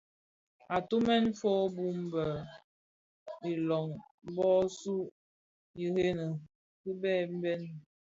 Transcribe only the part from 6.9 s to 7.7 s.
beken bèn.